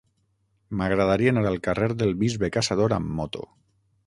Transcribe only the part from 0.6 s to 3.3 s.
M'agradaria anar al carrer del Bisbe Caçador amb